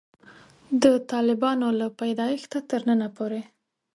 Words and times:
د 0.83 0.85
طالبانو 1.11 1.67
له 1.79 1.87
پیدایښته 1.99 2.59
تر 2.69 2.81
ننه 2.89 3.07
پورې. 3.17 3.41